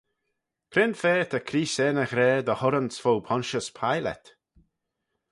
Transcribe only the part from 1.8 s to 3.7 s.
er ny ghra dy hurranse fo Pontius